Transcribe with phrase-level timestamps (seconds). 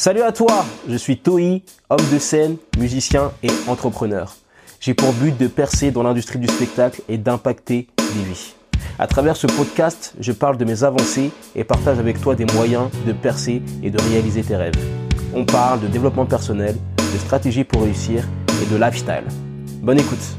[0.00, 4.34] Salut à toi, je suis Toi, homme de scène, musicien et entrepreneur.
[4.80, 8.54] J'ai pour but de percer dans l'industrie du spectacle et d'impacter des vies.
[8.98, 12.88] À travers ce podcast, je parle de mes avancées et partage avec toi des moyens
[13.06, 14.72] de percer et de réaliser tes rêves.
[15.34, 18.24] On parle de développement personnel, de stratégie pour réussir
[18.62, 19.24] et de lifestyle.
[19.82, 20.34] Bonne écoute.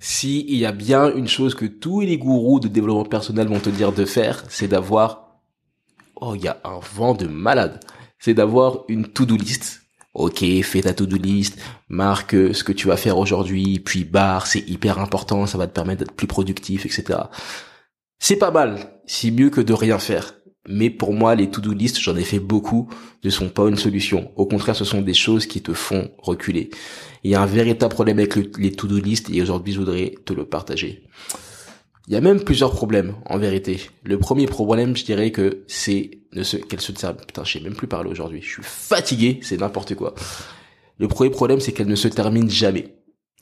[0.00, 3.60] Si il y a bien une chose que tous les gourous de développement personnel vont
[3.60, 5.21] te dire de faire, c'est d'avoir
[6.22, 7.80] oh, il y a un vent de malade.
[8.18, 9.80] C'est d'avoir une to-do list.
[10.14, 11.58] Ok, fais ta to-do list,
[11.88, 15.72] marque ce que tu vas faire aujourd'hui, puis barre, c'est hyper important, ça va te
[15.72, 17.18] permettre d'être plus productif, etc.
[18.18, 20.34] C'est pas mal, c'est mieux que de rien faire.
[20.68, 22.90] Mais pour moi, les to-do list, j'en ai fait beaucoup,
[23.24, 24.30] ne sont pas une solution.
[24.36, 26.70] Au contraire, ce sont des choses qui te font reculer.
[27.24, 30.34] Il y a un véritable problème avec les to-do list et aujourd'hui, je voudrais te
[30.34, 31.04] le partager.
[32.12, 33.88] Il y a même plusieurs problèmes, en vérité.
[34.04, 37.22] Le premier problème, je dirais que c'est ne se, qu'elle se termine.
[37.26, 38.42] Putain, je sais même plus parler aujourd'hui.
[38.42, 40.14] Je suis fatigué, c'est n'importe quoi.
[40.98, 42.98] Le premier problème, c'est qu'elle ne se termine jamais.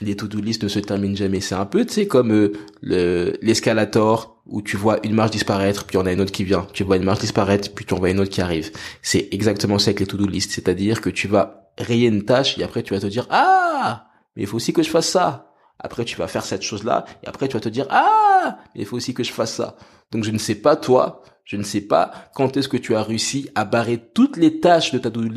[0.00, 1.40] Les to-do list ne se terminent jamais.
[1.40, 5.84] C'est un peu, tu sais, comme euh, le, l'escalator où tu vois une marche disparaître,
[5.84, 6.68] puis on a une autre qui vient.
[6.72, 8.70] Tu vois une marche disparaître, puis tu en vois une autre qui arrive.
[9.02, 10.52] C'est exactement ça avec les to-do list.
[10.52, 14.42] C'est-à-dire que tu vas rayer une tâche et après tu vas te dire, ah, mais
[14.42, 15.48] il faut aussi que je fasse ça.
[15.80, 17.04] Après, tu vas faire cette chose-là.
[17.24, 18.31] Et après, tu vas te dire, ah,
[18.74, 19.76] il faut aussi que je fasse ça.
[20.10, 23.02] Donc, je ne sais pas toi, je ne sais pas quand est-ce que tu as
[23.02, 25.28] réussi à barrer toutes les tâches de ta to-do.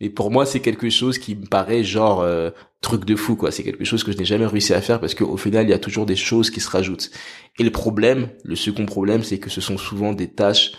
[0.00, 2.50] Mais pour moi, c'est quelque chose qui me paraît genre euh,
[2.82, 3.50] truc de fou, quoi.
[3.50, 5.74] C'est quelque chose que je n'ai jamais réussi à faire parce qu'au final, il y
[5.74, 7.10] a toujours des choses qui se rajoutent.
[7.58, 10.72] Et le problème, le second problème, c'est que ce sont souvent des tâches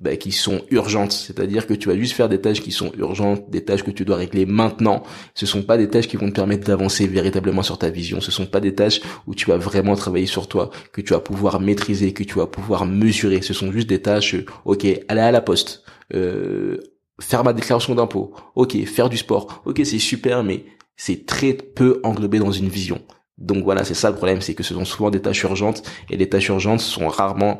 [0.00, 1.12] bah, qui sont urgentes.
[1.12, 4.04] C'est-à-dire que tu vas juste faire des tâches qui sont urgentes, des tâches que tu
[4.04, 5.02] dois régler maintenant.
[5.34, 8.20] Ce sont pas des tâches qui vont te permettre d'avancer véritablement sur ta vision.
[8.20, 11.20] Ce sont pas des tâches où tu vas vraiment travailler sur toi, que tu vas
[11.20, 13.42] pouvoir maîtriser, que tu vas pouvoir mesurer.
[13.42, 15.82] Ce sont juste des tâches, euh, ok, aller à la poste,
[16.14, 16.78] euh,
[17.20, 20.64] faire ma déclaration d'impôt, ok, faire du sport, ok, c'est super, mais
[20.96, 23.02] c'est très peu englobé dans une vision.
[23.38, 26.16] Donc voilà, c'est ça le problème, c'est que ce sont souvent des tâches urgentes et
[26.16, 27.58] les tâches urgentes sont rarement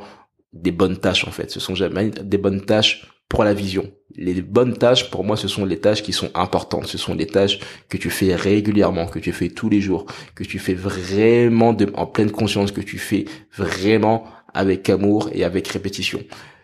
[0.52, 1.50] des bonnes tâches en fait.
[1.50, 3.90] Ce sont jamais des bonnes tâches pour la vision.
[4.16, 6.86] Les bonnes tâches, pour moi, ce sont les tâches qui sont importantes.
[6.86, 10.42] Ce sont les tâches que tu fais régulièrement, que tu fais tous les jours, que
[10.42, 13.24] tu fais vraiment en pleine conscience, que tu fais
[13.56, 16.20] vraiment avec amour et avec répétition.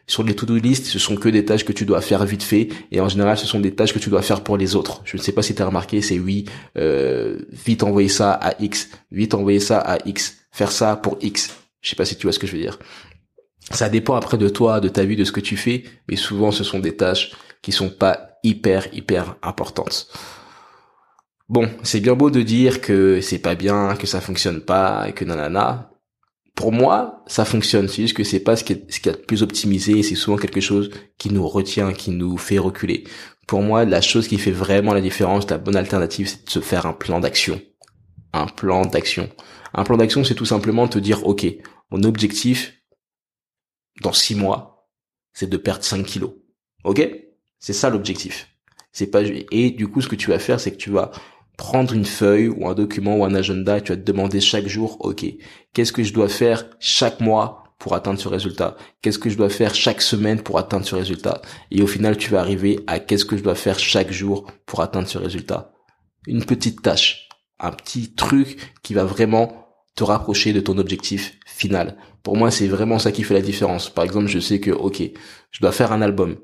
[0.08, 2.68] Sur les to-do list, ce sont que des tâches que tu dois faire vite fait
[2.90, 5.02] et en général, ce sont des tâches que tu dois faire pour les autres.
[5.04, 6.46] Je ne sais pas si tu as remarqué, c'est oui,
[6.76, 11.56] euh, vite envoyer ça à X, vite envoyer ça à X, faire ça pour X.
[11.80, 12.78] Je sais pas si tu vois ce que je veux dire
[13.70, 16.52] ça dépend après de toi, de ta vie, de ce que tu fais, mais souvent
[16.52, 17.32] ce sont des tâches
[17.62, 20.08] qui sont pas hyper hyper importantes.
[21.48, 25.12] Bon, c'est bien beau de dire que c'est pas bien, que ça fonctionne pas, et
[25.12, 25.90] que nanana.
[26.56, 27.86] Pour moi, ça fonctionne.
[27.86, 30.02] C'est juste que c'est pas ce qui est, ce qui est le plus optimisé.
[30.02, 33.04] C'est souvent quelque chose qui nous retient, qui nous fait reculer.
[33.46, 36.60] Pour moi, la chose qui fait vraiment la différence, la bonne alternative, c'est de se
[36.60, 37.60] faire un plan d'action.
[38.32, 39.28] Un plan d'action.
[39.72, 41.46] Un plan d'action, c'est tout simplement te dire, ok,
[41.90, 42.72] mon objectif,
[44.02, 44.88] dans six mois,
[45.32, 46.32] c'est de perdre 5 kilos.
[46.84, 47.08] Ok?
[47.58, 48.48] C'est ça l'objectif.
[48.92, 51.10] C'est pas et du coup ce que tu vas faire, c'est que tu vas
[51.56, 54.66] prendre une feuille ou un document ou un agenda et tu vas te demander chaque
[54.66, 55.24] jour, ok,
[55.72, 58.76] qu'est-ce que je dois faire chaque mois pour atteindre ce résultat?
[59.02, 61.42] Qu'est-ce que je dois faire chaque semaine pour atteindre ce résultat?
[61.70, 64.80] Et au final, tu vas arriver à qu'est-ce que je dois faire chaque jour pour
[64.80, 65.72] atteindre ce résultat?
[66.26, 67.28] Une petite tâche,
[67.58, 71.96] un petit truc qui va vraiment te rapprocher de ton objectif final.
[72.22, 73.88] Pour moi, c'est vraiment ça qui fait la différence.
[73.88, 75.02] Par exemple, je sais que, ok,
[75.50, 76.36] je dois faire un album.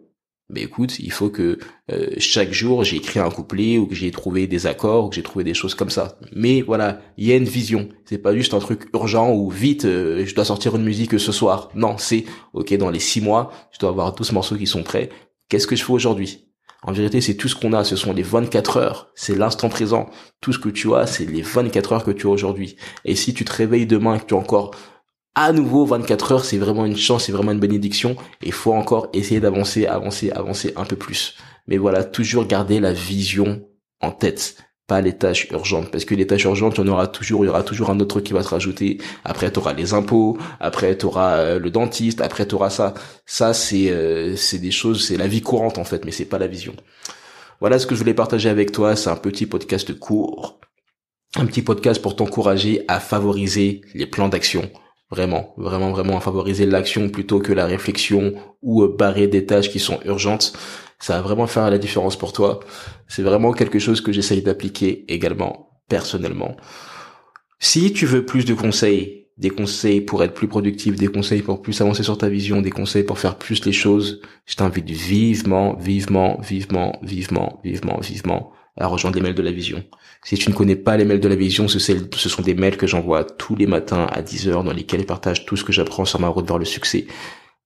[0.49, 1.59] Mais écoute, il faut que
[1.91, 5.15] euh, chaque jour j'ai écrit un couplet ou que j'ai trouvé des accords ou que
[5.15, 6.19] j'ai trouvé des choses comme ça.
[6.35, 7.89] Mais voilà, il y a une vision.
[8.05, 11.33] C'est pas juste un truc urgent ou vite, euh, je dois sortir une musique ce
[11.33, 11.71] soir.
[11.75, 15.09] Non, c'est ok dans les six mois, je dois avoir 12 morceaux qui sont prêts.
[15.49, 16.49] Qu'est-ce que je fais aujourd'hui?
[16.85, 20.11] En vérité, c'est tout ce qu'on a, ce sont les 24 heures, c'est l'instant présent.
[20.41, 22.77] Tout ce que tu as, c'est les 24 heures que tu as aujourd'hui.
[23.05, 24.73] Et si tu te réveilles demain et que tu as encore
[25.35, 28.17] à nouveau 24 heures, c'est vraiment une chance, c'est vraiment une bénédiction.
[28.43, 31.37] Et faut encore essayer d'avancer, avancer, avancer un peu plus.
[31.67, 33.63] Mais voilà, toujours garder la vision
[34.01, 34.57] en tête
[34.87, 35.91] pas les tâches urgentes.
[35.91, 38.01] Parce que les tâches urgentes il y en aura toujours il y aura toujours un
[38.01, 38.99] autre qui va se rajouter.
[39.25, 42.95] Après tu auras les impôts après tu auras euh, le dentiste après tu auras ça.
[43.25, 46.39] Ça c'est euh, c'est des choses c'est la vie courante en fait mais c'est pas
[46.39, 46.75] la vision.
[47.61, 48.97] Voilà ce que je voulais partager avec toi.
[48.97, 50.59] C'est un petit podcast court.
[51.37, 54.69] Un petit podcast pour t'encourager à favoriser les plans d'action
[55.13, 58.33] Vraiment, vraiment, vraiment à favoriser l'action plutôt que la réflexion
[58.63, 60.55] ou euh, barrer des tâches qui sont urgentes.
[60.99, 62.61] Ça va vraiment faire la différence pour toi.
[63.09, 66.57] C'est vraiment quelque chose que j'essaye d'appliquer également personnellement.
[67.59, 71.61] Si tu veux plus de conseils des conseils pour être plus productif, des conseils pour
[71.61, 75.75] plus avancer sur ta vision, des conseils pour faire plus les choses, je t'invite vivement,
[75.75, 79.85] vivement, vivement, vivement, vivement, vivement à rejoindre les mails de la vision.
[80.25, 82.87] Si tu ne connais pas les mails de la vision, ce, sont des mails que
[82.87, 86.05] j'envoie tous les matins à 10 heures dans lesquels je partage tout ce que j'apprends
[86.05, 87.07] sur ma route vers le succès.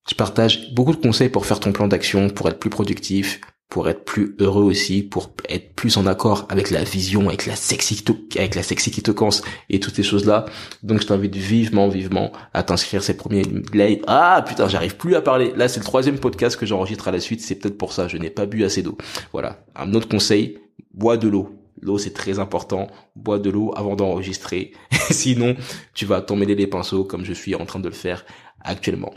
[0.08, 3.88] Je partage beaucoup de conseils pour faire ton plan d'action, pour être plus productif, pour
[3.88, 8.04] être plus heureux aussi, pour être plus en accord avec la vision, avec la sexy,
[8.36, 10.44] avec la sexy qui te canse et toutes ces choses-là.
[10.84, 13.42] Donc je t'invite vivement, vivement à t'inscrire ces premiers
[13.72, 14.02] lives.
[14.06, 15.52] Ah putain, j'arrive plus à parler.
[15.56, 17.40] Là, c'est le troisième podcast que j'enregistre à la suite.
[17.40, 18.06] C'est peut-être pour ça.
[18.06, 18.96] Je n'ai pas bu assez d'eau.
[19.32, 19.64] Voilà.
[19.74, 20.58] Un autre conseil,
[20.92, 21.56] bois de l'eau.
[21.80, 22.88] L'eau, c'est très important.
[23.14, 24.72] Bois de l'eau avant d'enregistrer.
[25.10, 25.56] Sinon,
[25.94, 28.24] tu vas t'emmêler les pinceaux comme je suis en train de le faire
[28.60, 29.14] actuellement.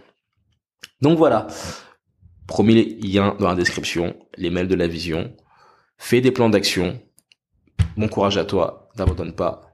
[1.02, 1.48] Donc voilà.
[2.48, 5.34] Promis lien dans la description, les mails de la vision.
[5.98, 7.00] Fais des plans d'action.
[7.96, 9.70] Bon courage à toi, n'abandonne pas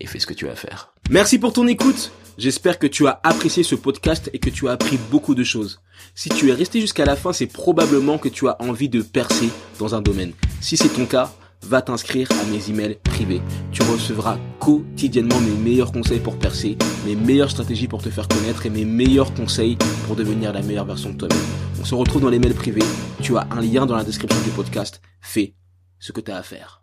[0.00, 0.93] et fais ce que tu as à faire.
[1.10, 2.12] Merci pour ton écoute.
[2.38, 5.80] J'espère que tu as apprécié ce podcast et que tu as appris beaucoup de choses.
[6.14, 9.50] Si tu es resté jusqu'à la fin, c'est probablement que tu as envie de percer
[9.78, 10.32] dans un domaine.
[10.60, 11.30] Si c'est ton cas,
[11.62, 13.40] va t'inscrire à mes emails privés.
[13.70, 16.76] Tu recevras quotidiennement mes meilleurs conseils pour percer,
[17.06, 19.76] mes meilleures stratégies pour te faire connaître et mes meilleurs conseils
[20.06, 21.38] pour devenir la meilleure version de toi-même.
[21.80, 22.82] On se retrouve dans les mails privés.
[23.22, 25.00] Tu as un lien dans la description du podcast.
[25.20, 25.54] Fais
[25.98, 26.82] ce que tu as à faire.